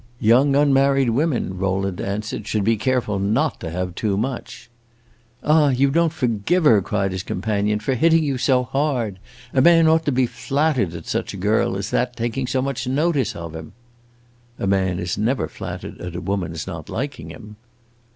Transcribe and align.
"Young 0.19 0.55
unmarried 0.55 1.11
women," 1.11 1.59
Rowland 1.59 2.01
answered, 2.01 2.47
"should 2.47 2.63
be 2.63 2.75
careful 2.75 3.19
not 3.19 3.59
to 3.59 3.69
have 3.69 3.93
too 3.93 4.17
much!" 4.17 4.67
"Ah, 5.43 5.69
you 5.69 5.91
don't 5.91 6.11
forgive 6.11 6.63
her," 6.65 6.81
cried 6.81 7.11
his 7.11 7.21
companion, 7.21 7.79
"for 7.79 7.93
hitting 7.93 8.23
you 8.23 8.39
so 8.39 8.63
hard! 8.63 9.19
A 9.53 9.61
man 9.61 9.87
ought 9.87 10.03
to 10.05 10.11
be 10.11 10.25
flattered 10.25 10.95
at 10.95 11.05
such 11.05 11.35
a 11.35 11.37
girl 11.37 11.77
as 11.77 11.91
that 11.91 12.15
taking 12.15 12.47
so 12.47 12.63
much 12.63 12.87
notice 12.87 13.35
of 13.35 13.53
him." 13.55 13.73
"A 14.57 14.65
man 14.65 14.97
is 14.97 15.19
never 15.19 15.47
flattered 15.47 16.01
at 16.01 16.15
a 16.15 16.21
woman's 16.21 16.65
not 16.65 16.89
liking 16.89 17.29
him." 17.29 17.55